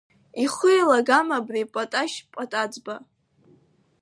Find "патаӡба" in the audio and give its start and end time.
2.33-2.95